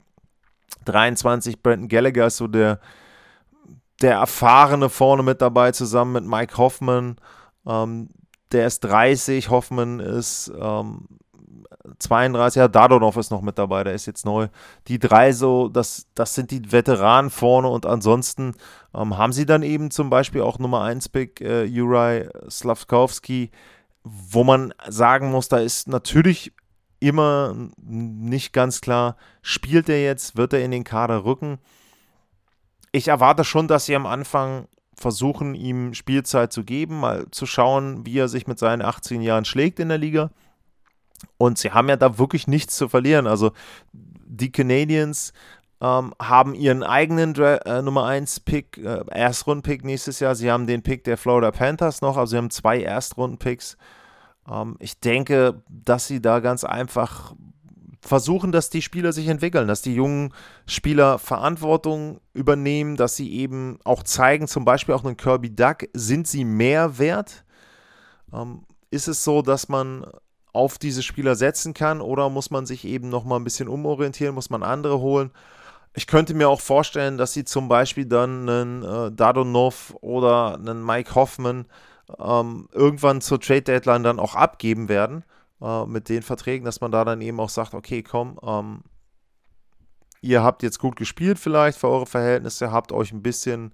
23, 0.85 1.61
Brandon 1.61 1.89
Gallagher 1.89 2.27
ist 2.27 2.37
so 2.37 2.47
der 2.47 2.79
der 4.01 4.15
Erfahrene 4.15 4.89
vorne 4.89 5.23
mit 5.23 5.41
dabei, 5.41 5.71
zusammen 5.71 6.13
mit 6.13 6.25
Mike 6.25 6.57
Hoffman. 6.57 7.17
Ähm, 7.65 8.09
der 8.51 8.67
ist 8.67 8.81
30, 8.81 9.49
Hoffman 9.49 9.99
ist 9.99 10.51
ähm, 10.59 11.07
32, 11.99 12.59
ja, 12.59 12.67
Dadonov 12.67 13.17
ist 13.17 13.31
noch 13.31 13.41
mit 13.41 13.57
dabei, 13.57 13.83
der 13.83 13.93
ist 13.93 14.05
jetzt 14.05 14.25
neu. 14.25 14.47
Die 14.87 14.99
drei 14.99 15.31
so, 15.31 15.69
das, 15.69 16.07
das 16.15 16.35
sind 16.35 16.51
die 16.51 16.71
Veteranen 16.71 17.29
vorne 17.29 17.69
und 17.69 17.85
ansonsten 17.85 18.53
ähm, 18.93 19.17
haben 19.17 19.33
sie 19.33 19.45
dann 19.45 19.63
eben 19.63 19.91
zum 19.91 20.09
Beispiel 20.09 20.41
auch 20.41 20.59
Nummer 20.59 20.81
1 20.81 21.09
Pick 21.09 21.41
äh, 21.41 21.63
Juraj 21.63 22.27
Slavkowski, 22.49 23.51
wo 24.03 24.43
man 24.43 24.73
sagen 24.87 25.31
muss, 25.31 25.47
da 25.47 25.57
ist 25.57 25.87
natürlich 25.87 26.53
immer 26.99 27.55
nicht 27.81 28.53
ganz 28.53 28.81
klar, 28.81 29.15
spielt 29.41 29.89
er 29.89 30.03
jetzt, 30.03 30.37
wird 30.37 30.53
er 30.53 30.63
in 30.63 30.71
den 30.71 30.83
Kader 30.83 31.23
rücken 31.23 31.59
ich 32.91 33.07
erwarte 33.07 33.43
schon, 33.43 33.67
dass 33.67 33.85
sie 33.85 33.95
am 33.95 34.05
Anfang 34.05 34.67
versuchen, 34.95 35.55
ihm 35.55 35.93
Spielzeit 35.93 36.53
zu 36.53 36.63
geben, 36.63 36.99
mal 36.99 37.25
zu 37.31 37.45
schauen, 37.45 38.05
wie 38.05 38.17
er 38.19 38.27
sich 38.27 38.47
mit 38.47 38.59
seinen 38.59 38.81
18 38.81 39.21
Jahren 39.21 39.45
schlägt 39.45 39.79
in 39.79 39.89
der 39.89 39.97
Liga. 39.97 40.29
Und 41.37 41.57
sie 41.57 41.71
haben 41.71 41.89
ja 41.89 41.97
da 41.97 42.17
wirklich 42.17 42.47
nichts 42.47 42.75
zu 42.77 42.89
verlieren. 42.89 43.27
Also 43.27 43.51
die 43.93 44.51
Canadiens 44.51 45.33
ähm, 45.81 46.13
haben 46.21 46.53
ihren 46.53 46.83
eigenen 46.83 47.33
Dra 47.33 47.57
äh, 47.57 47.81
Nummer 47.81 48.05
1 48.05 48.41
Pick, 48.41 48.77
äh, 48.77 49.03
Erstrunden-Pick 49.09 49.83
nächstes 49.83 50.19
Jahr. 50.19 50.35
Sie 50.35 50.51
haben 50.51 50.67
den 50.67 50.83
Pick 50.83 51.03
der 51.03 51.17
Florida 51.17 51.51
Panthers 51.51 52.01
noch, 52.01 52.17
also 52.17 52.31
sie 52.31 52.37
haben 52.37 52.49
zwei 52.49 52.81
Erstrunden-Picks. 52.81 53.77
Ähm, 54.49 54.75
ich 54.79 54.99
denke, 54.99 55.61
dass 55.69 56.07
sie 56.07 56.21
da 56.21 56.39
ganz 56.39 56.63
einfach 56.63 57.33
versuchen, 58.01 58.51
dass 58.51 58.69
die 58.69 58.81
Spieler 58.81 59.13
sich 59.13 59.27
entwickeln, 59.27 59.67
dass 59.67 59.81
die 59.81 59.93
jungen 59.93 60.33
Spieler 60.65 61.19
Verantwortung 61.19 62.19
übernehmen, 62.33 62.97
dass 62.97 63.15
sie 63.15 63.31
eben 63.31 63.79
auch 63.83 64.03
zeigen, 64.03 64.47
zum 64.47 64.65
Beispiel 64.65 64.95
auch 64.95 65.05
einen 65.05 65.17
Kirby 65.17 65.55
Duck, 65.55 65.87
sind 65.93 66.27
sie 66.27 66.43
mehr 66.43 66.97
wert? 66.97 67.45
Ähm, 68.33 68.63
ist 68.89 69.07
es 69.07 69.23
so, 69.23 69.41
dass 69.41 69.69
man 69.69 70.05
auf 70.51 70.77
diese 70.77 71.03
Spieler 71.03 71.35
setzen 71.35 71.73
kann 71.73 72.01
oder 72.01 72.29
muss 72.29 72.49
man 72.49 72.65
sich 72.65 72.85
eben 72.85 73.09
nochmal 73.09 73.39
ein 73.39 73.43
bisschen 73.43 73.69
umorientieren, 73.69 74.35
muss 74.35 74.49
man 74.49 74.63
andere 74.63 74.99
holen? 74.99 75.31
Ich 75.93 76.07
könnte 76.07 76.33
mir 76.33 76.49
auch 76.49 76.61
vorstellen, 76.61 77.17
dass 77.17 77.33
sie 77.33 77.45
zum 77.45 77.67
Beispiel 77.67 78.05
dann 78.05 78.49
einen 78.49 78.83
äh, 78.83 79.11
Dadonov 79.11 79.95
oder 80.01 80.55
einen 80.55 80.83
Mike 80.83 81.15
Hoffman 81.15 81.65
ähm, 82.19 82.67
irgendwann 82.71 83.21
zur 83.21 83.39
Trade 83.39 83.61
Deadline 83.61 84.03
dann 84.03 84.19
auch 84.19 84.35
abgeben 84.35 84.89
werden 84.89 85.23
äh, 85.61 85.85
mit 85.85 86.09
den 86.09 86.23
Verträgen, 86.23 86.65
dass 86.65 86.81
man 86.81 86.91
da 86.91 87.05
dann 87.05 87.21
eben 87.21 87.39
auch 87.39 87.49
sagt, 87.49 87.73
okay, 87.73 88.03
komm, 88.03 88.39
ähm, 88.43 88.83
ihr 90.21 90.43
habt 90.43 90.63
jetzt 90.63 90.79
gut 90.79 90.95
gespielt 90.95 91.39
vielleicht 91.39 91.77
für 91.77 91.89
eure 91.89 92.05
Verhältnisse, 92.05 92.71
habt 92.71 92.91
euch 92.91 93.11
ein 93.11 93.23
bisschen 93.23 93.73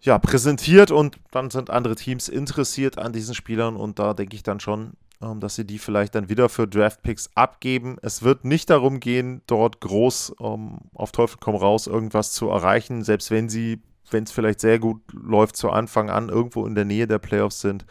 ja, 0.00 0.18
präsentiert 0.18 0.90
und 0.90 1.18
dann 1.30 1.50
sind 1.50 1.70
andere 1.70 1.96
Teams 1.96 2.28
interessiert 2.28 2.98
an 2.98 3.12
diesen 3.12 3.34
Spielern 3.34 3.76
und 3.76 3.98
da 3.98 4.12
denke 4.12 4.36
ich 4.36 4.42
dann 4.42 4.60
schon, 4.60 4.92
ähm, 5.22 5.40
dass 5.40 5.54
sie 5.54 5.66
die 5.66 5.78
vielleicht 5.78 6.14
dann 6.14 6.28
wieder 6.28 6.48
für 6.48 6.68
Draftpicks 6.68 7.30
abgeben. 7.34 7.96
Es 8.02 8.22
wird 8.22 8.44
nicht 8.44 8.68
darum 8.68 9.00
gehen, 9.00 9.42
dort 9.46 9.80
groß 9.80 10.36
ähm, 10.40 10.78
auf 10.92 11.12
Teufel 11.12 11.38
komm 11.40 11.56
raus 11.56 11.86
irgendwas 11.86 12.32
zu 12.32 12.48
erreichen, 12.48 13.02
selbst 13.02 13.30
wenn 13.30 13.48
sie, 13.48 13.80
wenn 14.10 14.24
es 14.24 14.32
vielleicht 14.32 14.60
sehr 14.60 14.78
gut 14.78 15.00
läuft, 15.12 15.56
zu 15.56 15.70
Anfang 15.70 16.10
an 16.10 16.28
irgendwo 16.28 16.66
in 16.66 16.74
der 16.74 16.84
Nähe 16.84 17.06
der 17.06 17.18
Playoffs 17.18 17.60
sind. 17.60 17.86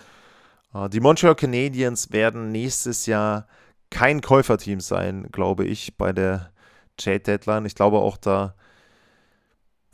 Äh, 0.73 0.89
die 0.89 0.99
Montreal 0.99 1.35
Canadiens 1.35 2.11
werden 2.11 2.51
nächstes 2.51 3.05
Jahr 3.05 3.47
kein 3.89 4.21
Käuferteam 4.21 4.79
sein, 4.79 5.27
glaube 5.31 5.65
ich, 5.65 5.97
bei 5.97 6.13
der 6.13 6.51
Trade 6.97 7.19
Deadline. 7.19 7.65
Ich 7.65 7.75
glaube 7.75 7.97
auch 7.97 8.17
da 8.17 8.55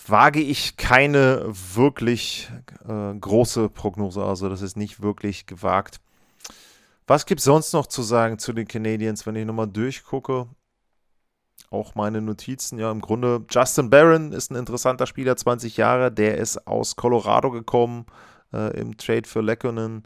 wage 0.08 0.40
ich 0.40 0.78
keine 0.78 1.46
wirklich 1.48 2.50
äh, 2.88 3.14
große 3.14 3.70
Prognose. 3.70 4.24
Also 4.24 4.50
das 4.50 4.62
ist 4.62 4.78
nicht 4.78 5.02
wirklich 5.02 5.46
gewagt. 5.46 6.00
Was 7.08 7.26
gibt 7.26 7.40
es 7.40 7.46
sonst 7.46 7.74
noch 7.74 7.88
zu 7.88 8.02
sagen 8.02 8.38
zu 8.40 8.54
den 8.54 8.68
Canadiens, 8.68 9.26
wenn 9.26 9.36
ich 9.36 9.46
nochmal 9.46 9.68
durchgucke? 9.68 10.48
Auch 11.72 11.96
meine 11.96 12.22
Notizen, 12.22 12.80
ja, 12.80 12.92
im 12.92 13.02
Grunde, 13.02 13.46
Justin 13.50 13.90
Barron 13.90 14.32
ist 14.32 14.52
ein 14.52 14.56
interessanter 14.56 15.06
Spieler, 15.06 15.36
20 15.36 15.78
Jahre, 15.78 16.12
der 16.12 16.38
ist 16.38 16.66
aus 16.68 16.96
Colorado 16.96 17.52
gekommen 17.52 18.06
äh, 18.54 18.80
im 18.80 18.98
Trade 18.98 19.28
für 19.28 19.42
Lekkonen. 19.42 20.04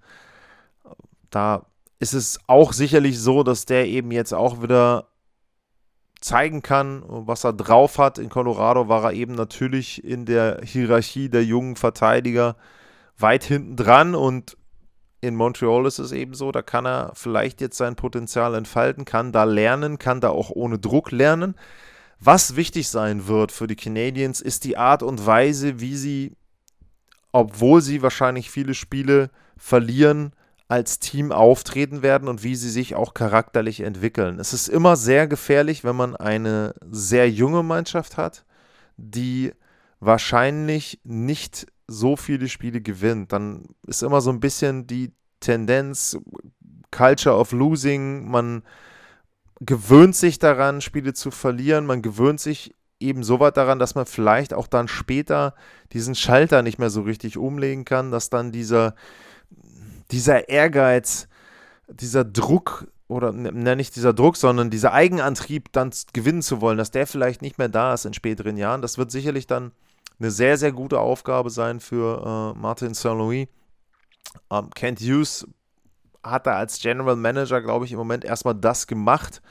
Da 1.34 1.66
ist 2.00 2.14
es 2.14 2.40
auch 2.48 2.74
sicherlich 2.74 3.20
so, 3.20 3.44
dass 3.44 3.66
der 3.66 3.88
eben 3.88 4.12
jetzt 4.12 4.34
auch 4.34 4.62
wieder 4.62 5.08
zeigen 6.22 6.62
kann, 6.62 7.04
was 7.08 7.44
er 7.44 7.54
drauf 7.54 7.98
hat. 7.98 8.18
In 8.18 8.30
Colorado 8.30 8.88
war 8.88 9.06
er 9.06 9.14
eben 9.14 9.34
natürlich 9.34 10.04
in 10.04 10.26
der 10.26 10.62
Hierarchie 10.64 11.30
der 11.30 11.44
jungen 11.44 11.76
Verteidiger 11.76 12.56
weit 13.18 13.44
hinten 13.44 13.76
dran 13.76 14.16
und 14.16 14.58
in 15.22 15.36
Montreal 15.36 15.86
ist 15.86 16.00
es 16.00 16.12
eben 16.12 16.34
so, 16.34 16.52
da 16.52 16.62
kann 16.62 16.86
er 16.86 17.12
vielleicht 17.16 17.62
jetzt 17.62 17.78
sein 17.78 17.96
Potenzial 17.96 18.56
entfalten, 18.56 19.06
kann 19.06 19.32
da 19.32 19.46
lernen, 19.46 19.98
kann 19.98 20.20
da 20.20 20.30
auch 20.30 20.50
ohne 20.50 20.80
Druck 20.80 21.12
lernen. 21.12 21.56
Was 22.20 22.58
wichtig 22.58 22.90
sein 22.90 23.28
wird 23.28 23.52
für 23.52 23.68
die 23.68 23.78
Canadiens, 23.78 24.42
ist 24.42 24.66
die 24.66 24.78
Art 24.78 25.02
und 25.02 25.26
Weise, 25.26 25.80
wie 25.80 25.96
sie, 25.96 26.36
obwohl 27.32 27.82
sie 27.82 28.02
wahrscheinlich 28.02 28.52
viele 28.52 28.74
Spiele 28.74 29.30
verlieren, 29.58 30.34
als 30.74 30.98
Team 30.98 31.32
auftreten 31.32 32.02
werden 32.02 32.28
und 32.28 32.42
wie 32.42 32.56
sie 32.56 32.72
sich 32.72 32.96
auch 32.96 33.14
charakterlich 33.14 33.82
entwickeln. 33.82 34.40
Es 34.40 34.54
ist 34.54 34.68
immer 34.68 34.96
sehr 34.96 35.28
gefährlich, 35.28 35.84
wenn 35.84 35.96
man 35.96 36.16
eine 36.16 36.74
sehr 36.90 37.30
junge 37.30 37.62
Mannschaft 37.62 38.18
hat, 38.18 38.44
die 38.98 39.52
wahrscheinlich 40.00 41.00
nicht 41.04 41.68
so 41.86 42.16
viele 42.16 42.50
Spiele 42.50 42.82
gewinnt. 42.82 43.34
Dann 43.34 43.66
ist 43.86 44.02
immer 44.02 44.20
so 44.20 44.32
ein 44.32 44.40
bisschen 44.40 44.88
die 44.88 45.12
Tendenz, 45.42 46.18
Culture 46.90 47.36
of 47.36 47.52
Losing, 47.52 48.28
man 48.28 48.64
gewöhnt 49.60 50.16
sich 50.16 50.40
daran, 50.40 50.82
Spiele 50.82 51.14
zu 51.14 51.30
verlieren, 51.30 51.86
man 51.86 52.02
gewöhnt 52.02 52.40
sich 52.40 52.74
eben 53.00 53.22
so 53.22 53.40
weit 53.40 53.58
daran, 53.58 53.78
dass 53.78 53.94
man 53.94 54.08
vielleicht 54.08 54.56
auch 54.56 54.66
dann 54.66 54.88
später 54.88 55.54
diesen 55.92 56.16
Schalter 56.16 56.64
nicht 56.64 56.80
mehr 56.80 56.90
so 56.90 57.04
richtig 57.04 57.38
umlegen 57.38 57.86
kann, 57.86 58.10
dass 58.10 58.32
dann 58.32 58.52
dieser 58.52 58.96
dieser 60.12 60.50
Ehrgeiz, 60.50 61.28
dieser 61.88 62.24
Druck 62.24 62.88
oder 63.08 63.32
ne, 63.32 63.76
nicht 63.76 63.96
dieser 63.96 64.14
Druck, 64.14 64.38
sondern 64.38 64.70
dieser 64.70 64.94
Eigenantrieb, 64.94 65.72
dann 65.72 65.92
gewinnen 66.14 66.42
zu 66.42 66.62
wollen, 66.62 66.78
dass 66.78 66.92
der 66.92 67.08
vielleicht 67.08 67.42
nicht 67.42 67.58
mehr 67.58 67.70
da 67.70 67.94
ist 67.94 68.06
in 68.06 68.14
späteren 68.14 68.58
Jahren. 68.58 68.82
Das 68.82 68.98
wird 68.98 69.12
sicherlich 69.12 69.48
dann 69.48 69.72
eine 70.20 70.32
sehr, 70.32 70.58
sehr 70.58 70.72
gute 70.72 71.00
Aufgabe 71.00 71.50
sein 71.50 71.80
für 71.80 72.54
äh, 72.56 72.60
Martin 72.60 72.94
Saint-Louis. 72.94 73.48
Ähm, 74.50 74.70
Kent 74.72 75.00
Hughes 75.00 75.48
hat 76.24 76.48
da 76.48 76.56
als 76.56 76.80
General 76.80 77.16
Manager, 77.16 77.62
glaube 77.62 77.86
ich, 77.86 77.92
im 77.92 77.98
Moment 77.98 78.24
erstmal 78.24 78.56
das 78.56 78.88
gemacht, 78.88 79.42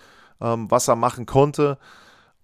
ähm, 0.40 0.70
was 0.70 0.88
er 0.88 0.96
machen 0.96 1.26
konnte. 1.26 1.78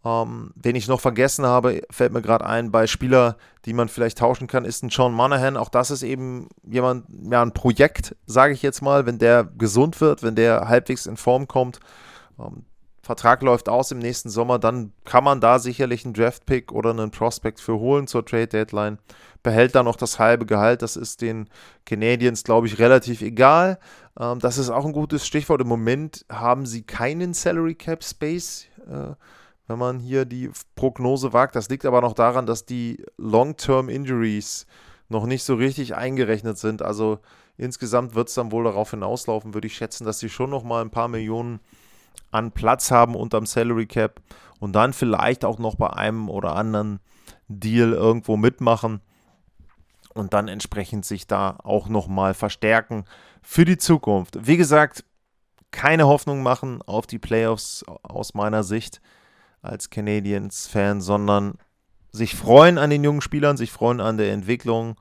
Ähm, 0.09 0.53
wen 0.55 0.77
ich 0.77 0.89
noch 0.89 1.01
vergessen 1.01 1.45
habe, 1.45 1.83
fällt 1.91 2.13
mir 2.13 2.23
gerade 2.23 2.47
ein, 2.47 2.71
bei 2.71 2.87
Spieler, 2.87 3.37
die 3.67 3.75
man 3.75 3.89
vielleicht 3.89 4.19
tauschen 4.19 4.47
kann, 4.47 4.65
ist 4.65 4.83
ein 4.83 4.89
John 4.89 5.13
Monahan. 5.13 5.57
Auch 5.59 5.69
das 5.69 5.91
ist 5.91 6.03
eben 6.03 6.49
jemand, 6.63 7.05
ja, 7.31 7.43
ein 7.43 7.53
Projekt, 7.53 8.17
sage 8.25 8.55
ich 8.55 8.63
jetzt 8.63 8.81
mal, 8.81 9.05
wenn 9.05 9.19
der 9.19 9.45
gesund 9.45 10.01
wird, 10.01 10.23
wenn 10.23 10.35
der 10.35 10.69
halbwegs 10.69 11.05
in 11.07 11.19
Form 11.19 11.47
kommt. 11.47 11.81
Ähm, 12.39 12.65
Vertrag 13.03 13.43
läuft 13.43 13.69
aus 13.69 13.91
im 13.91 13.99
nächsten 13.99 14.29
Sommer, 14.29 14.59
dann 14.59 14.93
kann 15.05 15.25
man 15.25 15.41
da 15.41 15.59
sicherlich 15.59 16.05
einen 16.05 16.15
Draft-Pick 16.15 16.73
oder 16.73 16.91
einen 16.91 17.11
Prospect 17.11 17.61
für 17.61 17.79
holen 17.79 18.07
zur 18.07 18.25
Trade-Deadline. 18.25 18.99
Behält 19.43 19.75
dann 19.75 19.87
noch 19.87 19.97
das 19.97 20.19
halbe 20.19 20.47
Gehalt, 20.47 20.83
das 20.83 20.97
ist 20.97 21.23
den 21.23 21.49
Canadiens, 21.87 22.45
glaube 22.45 22.67
ich, 22.67 22.79
relativ 22.79 23.21
egal. 23.21 23.79
Ähm, 24.19 24.39
das 24.39 24.59
ist 24.59 24.71
auch 24.71 24.87
ein 24.87 24.93
gutes 24.93 25.27
Stichwort. 25.27 25.61
Im 25.61 25.69
Moment 25.69 26.25
haben 26.31 26.67
sie 26.67 26.83
keinen 26.83 27.35
Salary 27.35 27.75
Cap 27.75 28.05
Space. 28.05 28.67
Äh, 28.87 29.15
wenn 29.69 29.79
man 29.79 30.01
hier 30.01 30.25
die 30.25 30.51
Prognose 30.75 31.33
wagt. 31.33 31.55
Das 31.55 31.69
liegt 31.69 31.85
aber 31.85 32.01
noch 32.01 32.15
daran, 32.15 32.47
dass 32.47 32.65
die 32.65 33.05
Long-Term 33.19 33.89
Injuries 33.89 34.67
noch 35.09 35.27
nicht 35.27 35.45
so 35.45 35.55
richtig 35.55 35.95
eingerechnet 35.95 36.59
sind. 36.59 36.83
Also 36.83 37.21
insgesamt 37.57 38.15
wird 38.15 38.29
es 38.29 38.35
dann 38.35 38.51
wohl 38.51 38.65
darauf 38.65 38.91
hinauslaufen, 38.91 39.55
würde 39.55 39.67
ich 39.67 39.77
schätzen, 39.77 40.05
dass 40.05 40.19
sie 40.19 40.31
schon 40.31 40.51
noch 40.51 40.65
mal 40.65 40.83
ein 40.83 40.91
paar 40.91 41.09
Millionen 41.09 41.61
an 42.31 42.51
Platz 42.53 42.91
haben 42.91 43.15
unterm 43.15 43.47
Salary 43.47 43.87
Cap 43.87 44.21
und 44.59 44.73
dann 44.73 44.93
vielleicht 44.93 45.45
auch 45.45 45.59
noch 45.59 45.77
bei 45.77 45.91
einem 45.91 46.29
oder 46.29 46.57
anderen 46.57 47.01
Deal 47.49 47.93
irgendwo 47.93 48.37
mitmachen 48.37 49.01
und 50.15 50.33
dann 50.33 50.49
entsprechend 50.49 51.05
sich 51.05 51.27
da 51.27 51.59
auch 51.63 51.89
noch 51.89 52.09
mal 52.09 52.35
verstärken 52.35 53.05
für 53.43 53.65
die 53.65 53.79
Zukunft. 53.79 54.47
Wie 54.47 54.57
gesagt, 54.57 55.05
keine 55.71 56.07
Hoffnung 56.07 56.43
machen 56.43 56.83
auf 56.83 57.07
die 57.07 57.19
Playoffs 57.19 57.85
aus 58.03 58.35
meiner 58.35 58.63
Sicht 58.63 59.01
als 59.63 59.91
Canadiens-Fan, 59.91 61.01
sondern 61.01 61.59
sich 62.13 62.35
freuen 62.35 62.79
an 62.79 62.91
den 62.91 63.05
jungen 63.05 63.21
Spielern, 63.21 63.57
sich 63.57 63.73
freuen 63.73 64.01
an 64.01 64.17
der 64.17 64.33
Entwicklung 64.33 64.97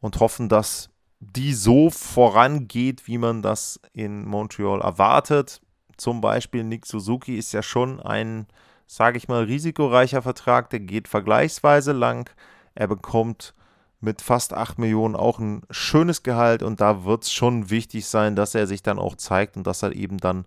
und 0.00 0.20
hoffen, 0.20 0.48
dass 0.48 0.90
die 1.20 1.54
so 1.54 1.90
vorangeht, 1.90 3.06
wie 3.06 3.18
man 3.18 3.42
das 3.42 3.80
in 3.92 4.26
Montreal 4.26 4.80
erwartet. 4.80 5.60
Zum 5.96 6.20
Beispiel 6.20 6.62
Nick 6.62 6.86
Suzuki 6.86 7.36
ist 7.36 7.52
ja 7.52 7.62
schon 7.62 8.00
ein, 8.00 8.46
sage 8.86 9.16
ich 9.16 9.28
mal, 9.28 9.44
risikoreicher 9.44 10.22
Vertrag, 10.22 10.70
der 10.70 10.80
geht 10.80 11.08
vergleichsweise 11.08 11.92
lang. 11.92 12.30
Er 12.74 12.86
bekommt 12.86 13.54
mit 14.00 14.20
fast 14.20 14.52
8 14.52 14.78
Millionen 14.78 15.16
auch 15.16 15.38
ein 15.38 15.62
schönes 15.70 16.22
Gehalt 16.22 16.62
und 16.62 16.80
da 16.80 17.04
wird 17.04 17.24
es 17.24 17.32
schon 17.32 17.70
wichtig 17.70 18.06
sein, 18.06 18.36
dass 18.36 18.54
er 18.54 18.66
sich 18.66 18.82
dann 18.82 18.98
auch 18.98 19.16
zeigt 19.16 19.56
und 19.56 19.66
dass 19.66 19.82
er 19.82 19.94
eben 19.94 20.18
dann 20.18 20.44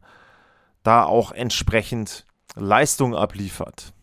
da 0.83 1.03
auch 1.03 1.31
entsprechend 1.31 2.25
Leistung 2.55 3.15
abliefert. 3.15 3.93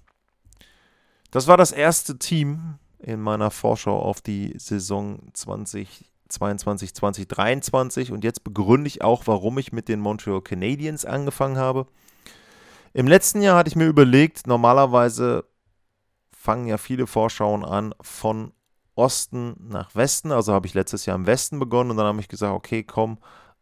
Das 1.30 1.46
war 1.46 1.56
das 1.56 1.72
erste 1.72 2.18
Team 2.18 2.78
in 2.98 3.20
meiner 3.20 3.50
Vorschau 3.50 3.98
auf 3.98 4.20
die 4.20 4.54
Saison 4.58 5.20
2022, 5.32 6.94
2023 6.94 8.12
und 8.12 8.24
jetzt 8.24 8.42
begründe 8.44 8.88
ich 8.88 9.02
auch, 9.02 9.26
warum 9.26 9.58
ich 9.58 9.72
mit 9.72 9.88
den 9.88 10.00
Montreal 10.00 10.40
Canadiens 10.40 11.04
angefangen 11.04 11.58
habe. 11.58 11.86
Im 12.94 13.06
letzten 13.06 13.42
Jahr 13.42 13.58
hatte 13.58 13.68
ich 13.68 13.76
mir 13.76 13.86
überlegt, 13.86 14.46
normalerweise 14.46 15.44
fangen 16.32 16.66
ja 16.66 16.78
viele 16.78 17.06
Vorschauen 17.06 17.64
an 17.64 17.94
von 18.00 18.52
Osten 18.94 19.56
nach 19.68 19.94
Westen, 19.94 20.32
also 20.32 20.54
habe 20.54 20.66
ich 20.66 20.74
letztes 20.74 21.04
Jahr 21.04 21.16
im 21.16 21.26
Westen 21.26 21.58
begonnen 21.58 21.90
und 21.90 21.98
dann 21.98 22.06
habe 22.06 22.20
ich 22.20 22.28
gesagt, 22.28 22.54
okay, 22.54 22.82
komm, 22.82 23.18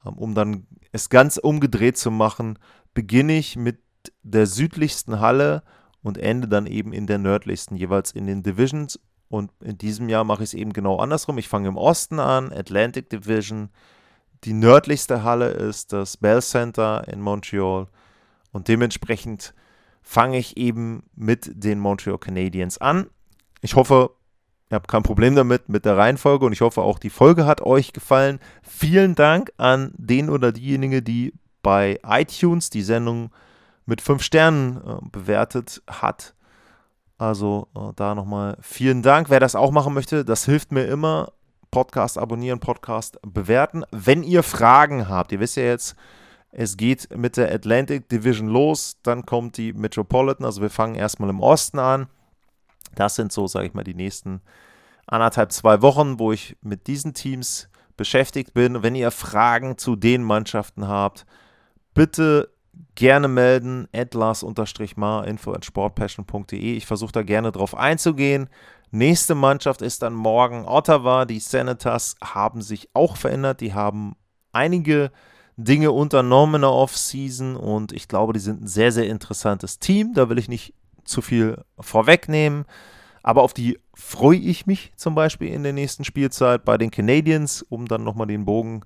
ähm, 0.07 0.15
um 0.15 0.35
dann 0.35 0.67
es 0.93 1.09
ganz 1.09 1.39
umgedreht 1.39 1.99
zu 1.99 2.13
machen, 2.13 2.59
beginne 2.95 3.37
ich 3.37 3.57
mit 3.57 3.81
der 4.23 4.47
südlichsten 4.47 5.21
Halle 5.21 5.63
und 6.03 6.19
ende 6.19 6.49
dann 6.49 6.67
eben 6.67 6.93
in 6.93 7.07
der 7.07 7.19
nördlichsten, 7.19 7.77
jeweils 7.77 8.13
in 8.13 8.27
den 8.27 8.43
Divisions. 8.43 9.01
Und 9.29 9.51
in 9.61 9.79
diesem 9.79 10.09
Jahr 10.09 10.25
mache 10.25 10.43
ich 10.43 10.51
es 10.51 10.55
eben 10.55 10.73
genau 10.73 10.99
andersrum. 10.99 11.39
Ich 11.39 11.49
fange 11.49 11.69
im 11.69 11.77
Osten 11.77 12.21
an, 12.21 12.53
Atlantic 12.53 13.09
Division. 13.11 13.71
Die 14.45 14.53
nördlichste 14.53 15.25
Halle 15.25 15.49
ist 15.49 15.93
das 15.93 16.19
Bell 16.19 16.43
Center 16.43 17.09
in 17.09 17.21
Montreal. 17.21 17.87
Und 18.53 18.69
dementsprechend 18.69 19.55
fange 20.03 20.39
ich 20.39 20.57
eben 20.59 21.05
mit 21.17 21.51
den 21.53 21.81
Montreal 21.81 22.19
Canadiens 22.19 22.79
an. 22.79 23.07
Ich 23.63 23.75
hoffe, 23.75 24.11
ihr 24.71 24.75
habt 24.75 24.89
kein 24.89 25.03
Problem 25.03 25.35
damit 25.35 25.71
mit 25.71 25.87
der 25.87 25.97
Reihenfolge 25.97 26.45
und 26.45 26.53
ich 26.53 26.61
hoffe 26.61 26.83
auch 26.83 26.99
die 26.99 27.11
Folge 27.11 27.47
hat 27.47 27.63
euch 27.63 27.95
gefallen. 27.95 28.39
Vielen 28.63 29.15
Dank 29.15 29.53
an 29.57 29.93
den 29.97 30.29
oder 30.29 30.53
diejenige, 30.53 31.03
die 31.03 31.33
bei 31.63 31.99
iTunes 32.05 32.69
die 32.69 32.83
Sendung 32.83 33.31
mit 33.87 34.01
fünf 34.01 34.23
Sternen 34.23 34.77
äh, 34.77 34.97
bewertet 35.11 35.83
hat. 35.89 36.35
Also 37.19 37.69
äh, 37.77 37.93
da 37.97 38.15
nochmal 38.15 38.57
vielen 38.61 39.03
Dank. 39.03 39.31
Wer 39.31 39.41
das 39.41 39.55
auch 39.55 39.71
machen 39.71 39.95
möchte, 39.95 40.25
das 40.25 40.45
hilft 40.45 40.73
mir 40.73 40.85
immer. 40.87 41.33
Podcast 41.71 42.19
abonnieren, 42.19 42.61
Podcast 42.61 43.19
bewerten. 43.23 43.83
Wenn 43.91 44.23
ihr 44.23 44.45
Fragen 44.45 45.09
habt, 45.09 45.33
ihr 45.33 45.41
wisst 45.41 45.57
ja 45.57 45.65
jetzt, 45.65 45.97
es 46.53 46.77
geht 46.77 47.17
mit 47.17 47.37
der 47.37 47.53
Atlantic 47.53 48.09
Division 48.09 48.47
los, 48.47 48.99
dann 49.03 49.27
kommt 49.27 49.57
die 49.57 49.73
Metropolitan, 49.73 50.47
also 50.47 50.63
wir 50.63 50.71
fangen 50.71 50.95
erstmal 50.95 51.31
im 51.31 51.41
Osten 51.41 51.81
an. 51.81 52.07
Das 52.95 53.17
sind 53.17 53.33
so, 53.33 53.49
sage 53.49 53.67
ich 53.67 53.75
mal, 53.75 53.83
die 53.83 53.95
nächsten 53.95 54.41
anderthalb, 55.09 55.51
zwei 55.51 55.83
Wochen, 55.83 56.21
wo 56.21 56.31
ich 56.31 56.57
mit 56.63 56.87
diesen 56.87 57.13
Teams 57.13 57.69
beschäftigt 57.97 58.55
bin. 58.55 58.85
Wenn 58.85 58.95
ihr 58.95 59.11
Fragen 59.11 59.77
zu 59.77 59.97
den 59.97 60.23
Mannschaften 60.23 60.87
habt, 60.87 61.27
bitte 61.93 62.54
gerne 62.95 63.29
melden, 63.29 63.89
atlas-mar, 63.93 65.27
info 65.27 65.53
at 65.53 65.65
sportpassion.de. 65.65 66.77
Ich 66.77 66.87
versuche 66.87 67.13
da 67.13 67.23
gerne 67.23 67.53
drauf 67.53 67.77
einzugehen. 67.77 68.49
Nächste 68.91 69.35
Mannschaft 69.35 69.83
ist 69.83 70.03
dann 70.03 70.15
morgen 70.15 70.67
Ottawa. 70.67 71.25
Die 71.25 71.41
Senators 71.41 72.17
haben 72.23 72.63
sich 72.63 72.89
auch 72.95 73.17
verändert. 73.17 73.61
Die 73.61 73.75
haben 73.75 74.15
einige 74.53 75.11
Dinge 75.57 75.93
unternommen 75.93 76.57
in 76.57 76.61
der 76.63 76.73
Offseason 76.73 77.57
und 77.57 77.93
ich 77.93 78.09
glaube, 78.09 78.33
die 78.33 78.41
sind 78.41 78.63
ein 78.63 78.67
sehr, 78.67 78.93
sehr 78.93 79.07
interessantes 79.07 79.79
Team. 79.79 80.13
Da 80.15 80.29
will 80.29 80.39
ich 80.39 80.49
nicht 80.49 80.75
zu 81.05 81.23
viel 81.23 81.63
vorwegnehmen. 81.79 82.65
Aber 83.23 83.43
auf 83.43 83.55
die 83.55 83.79
freue 83.95 84.39
ich 84.39 84.67
mich 84.67 84.93
zum 84.97 85.15
Beispiel 85.15 85.49
in 85.49 85.63
der 85.63 85.73
nächsten 85.73 86.05
Spielzeit 86.05 86.65
bei 86.65 86.77
den 86.77 86.91
Canadiens, 86.91 87.63
um 87.63 87.87
dann 87.87 88.05
nochmal 88.05 88.27
den 88.27 88.45
Bogen 88.45 88.83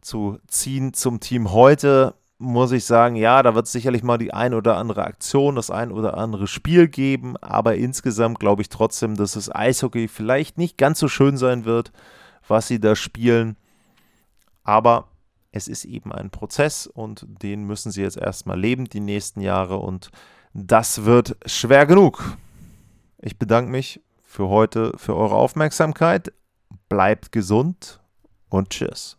zu 0.00 0.38
ziehen 0.48 0.94
zum 0.94 1.20
Team 1.20 1.52
heute 1.52 2.14
muss 2.38 2.72
ich 2.72 2.84
sagen, 2.84 3.16
ja, 3.16 3.42
da 3.42 3.54
wird 3.54 3.66
es 3.66 3.72
sicherlich 3.72 4.02
mal 4.02 4.18
die 4.18 4.34
ein 4.34 4.52
oder 4.52 4.76
andere 4.76 5.04
Aktion, 5.04 5.56
das 5.56 5.70
ein 5.70 5.90
oder 5.90 6.18
andere 6.18 6.46
Spiel 6.46 6.88
geben, 6.88 7.36
aber 7.38 7.76
insgesamt 7.76 8.38
glaube 8.38 8.62
ich 8.62 8.68
trotzdem, 8.68 9.16
dass 9.16 9.32
das 9.32 9.54
Eishockey 9.54 10.08
vielleicht 10.08 10.58
nicht 10.58 10.76
ganz 10.76 10.98
so 10.98 11.08
schön 11.08 11.38
sein 11.38 11.64
wird, 11.64 11.92
was 12.46 12.68
sie 12.68 12.78
da 12.78 12.94
spielen. 12.94 13.56
Aber 14.64 15.08
es 15.52 15.68
ist 15.68 15.86
eben 15.86 16.12
ein 16.12 16.30
Prozess 16.30 16.86
und 16.86 17.26
den 17.42 17.64
müssen 17.64 17.90
sie 17.90 18.02
jetzt 18.02 18.18
erstmal 18.18 18.60
leben, 18.60 18.84
die 18.84 19.00
nächsten 19.00 19.40
Jahre 19.40 19.78
und 19.78 20.10
das 20.52 21.04
wird 21.04 21.36
schwer 21.46 21.86
genug. 21.86 22.36
Ich 23.18 23.38
bedanke 23.38 23.70
mich 23.70 24.00
für 24.22 24.48
heute, 24.48 24.92
für 24.96 25.16
eure 25.16 25.36
Aufmerksamkeit. 25.36 26.32
Bleibt 26.88 27.32
gesund 27.32 28.00
und 28.50 28.70
tschüss. 28.70 29.18